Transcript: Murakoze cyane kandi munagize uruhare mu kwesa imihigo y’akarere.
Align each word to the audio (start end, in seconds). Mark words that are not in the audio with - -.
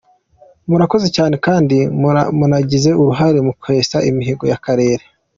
Murakoze 0.69 1.07
cyane 1.15 1.35
kandi 1.45 1.77
munagize 2.37 2.89
uruhare 3.01 3.39
mu 3.47 3.53
kwesa 3.61 3.97
imihigo 4.09 4.43
y’akarere. 4.51 5.03